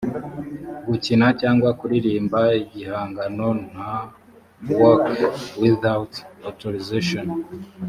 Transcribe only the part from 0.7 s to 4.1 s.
gukina cyangwa kuririmba igihangano nta